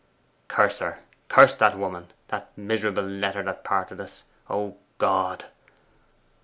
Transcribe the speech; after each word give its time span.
'Curse 0.47 0.79
her! 0.79 0.97
curse 1.29 1.53
that 1.53 1.77
woman! 1.77 2.07
that 2.29 2.51
miserable 2.57 3.03
letter 3.03 3.43
that 3.43 3.63
parted 3.63 3.99
us! 3.99 4.23
O 4.49 4.75
God! 4.97 5.45